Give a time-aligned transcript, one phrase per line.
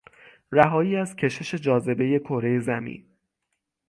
[0.51, 3.05] رهایی از کشش جاذبهی کرهی زمین